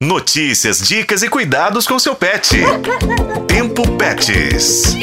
[0.00, 2.56] Notícias, dicas e cuidados com seu pet.
[3.48, 4.94] Tempo Pets.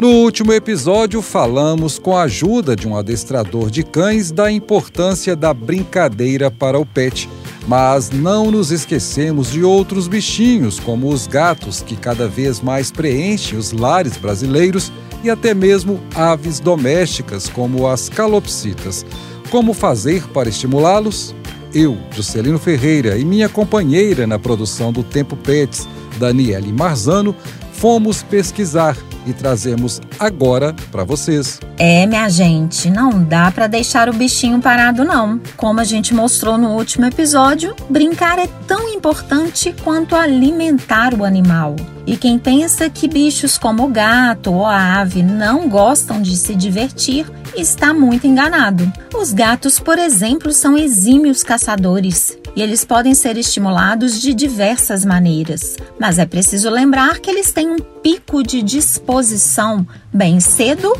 [0.00, 5.52] No último episódio, falamos com a ajuda de um adestrador de cães da importância da
[5.52, 7.28] brincadeira para o pet.
[7.68, 13.58] Mas não nos esquecemos de outros bichinhos, como os gatos, que cada vez mais preenchem
[13.58, 14.90] os lares brasileiros,
[15.22, 19.04] e até mesmo aves domésticas, como as calopsitas.
[19.50, 21.34] Como fazer para estimulá-los?
[21.74, 25.88] Eu, Juscelino Ferreira, e minha companheira na produção do Tempo Pets,
[26.18, 27.34] Daniele Marzano,
[27.72, 31.60] fomos pesquisar e trazemos agora para vocês.
[31.78, 35.40] É, minha gente, não dá para deixar o bichinho parado não.
[35.56, 41.76] Como a gente mostrou no último episódio, brincar é tão importante quanto alimentar o animal.
[42.06, 46.54] E quem pensa que bichos como o gato ou a ave não gostam de se
[46.54, 47.26] divertir,
[47.56, 48.90] está muito enganado.
[49.14, 55.76] Os gatos, por exemplo, são exímios caçadores e eles podem ser estimulados de diversas maneiras,
[55.98, 60.92] mas é preciso lembrar que eles têm um pico de disposição bem cedo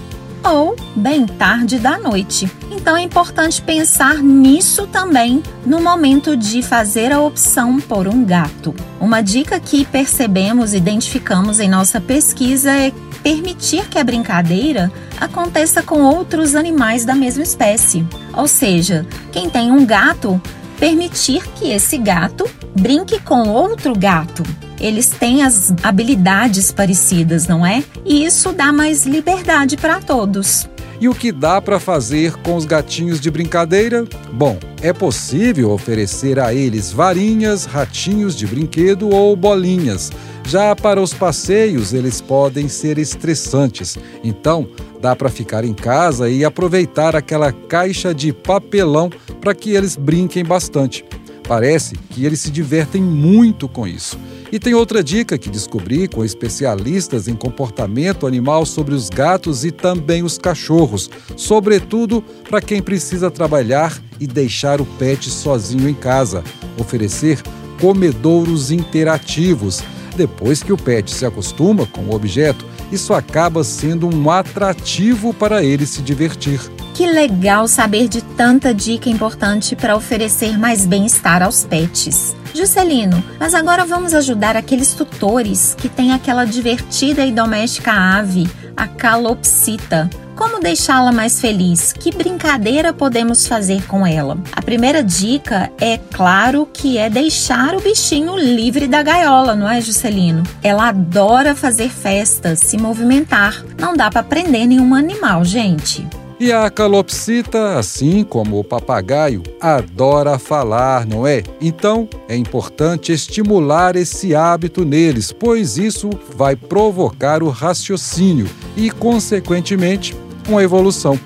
[0.45, 2.51] ou bem tarde da noite.
[2.71, 8.75] Então é importante pensar nisso também no momento de fazer a opção por um gato.
[9.01, 15.81] Uma dica que percebemos e identificamos em nossa pesquisa é permitir que a brincadeira aconteça
[15.81, 18.05] com outros animais da mesma espécie.
[18.35, 20.41] Ou seja, quem tem um gato
[20.83, 22.45] permitir que esse gato
[22.77, 24.43] brinque com outro gato.
[24.81, 27.85] Eles têm as habilidades parecidas, não é?
[28.05, 30.69] E isso dá mais liberdade para todos.
[31.01, 34.05] E o que dá para fazer com os gatinhos de brincadeira?
[34.33, 40.11] Bom, é possível oferecer a eles varinhas, ratinhos de brinquedo ou bolinhas.
[40.45, 43.97] Já para os passeios, eles podem ser estressantes.
[44.25, 44.69] Então,
[45.01, 49.11] dá para ficar em casa e aproveitar aquela caixa de papelão
[49.43, 51.05] para que eles brinquem bastante.
[51.47, 54.17] Parece que eles se divertem muito com isso.
[54.53, 59.73] E tem outra dica que descobri com especialistas em comportamento animal sobre os gatos e
[59.73, 66.45] também os cachorros, sobretudo para quem precisa trabalhar e deixar o pet sozinho em casa.
[66.79, 67.43] Oferecer
[67.81, 69.83] comedouros interativos.
[70.15, 75.65] Depois que o pet se acostuma com o objeto, isso acaba sendo um atrativo para
[75.65, 76.61] ele se divertir.
[76.95, 82.37] Que legal saber de tanta dica importante para oferecer mais bem-estar aos pets.
[82.55, 88.87] Juscelino, mas agora vamos ajudar aqueles tutores que têm aquela divertida e doméstica ave, a
[88.87, 90.11] calopsita.
[90.37, 91.93] Como deixá-la mais feliz?
[91.93, 94.39] Que brincadeira podemos fazer com ela?
[94.53, 99.81] A primeira dica é claro que é deixar o bichinho livre da gaiola, não é,
[99.81, 100.43] Juscelino?
[100.63, 103.63] Ela adora fazer festas, se movimentar.
[103.79, 106.07] Não dá para prender nenhum animal, gente.
[106.43, 111.45] E a calopsita, assim como o papagaio, adora falar, não é?
[111.61, 120.17] Então é importante estimular esse hábito neles, pois isso vai provocar o raciocínio e, consequentemente,
[120.49, 121.17] uma evolução.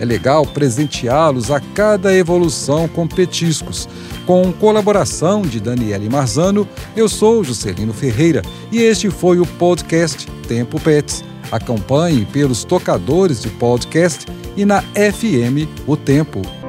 [0.00, 3.88] É legal presenteá-los a cada evolução com petiscos.
[4.26, 8.42] Com colaboração de Daniele Marzano, eu sou Juscelino Ferreira
[8.72, 11.22] e este foi o podcast Tempo Pets.
[11.52, 14.26] Acompanhe pelos tocadores de podcast
[14.56, 16.63] e na FM O Tempo.